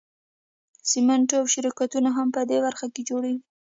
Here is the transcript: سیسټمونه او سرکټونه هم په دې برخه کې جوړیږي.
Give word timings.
سیسټمونه 0.89 1.33
او 1.39 1.45
سرکټونه 1.53 2.09
هم 2.17 2.27
په 2.35 2.41
دې 2.49 2.57
برخه 2.65 2.85
کې 2.93 3.01
جوړیږي. 3.09 3.41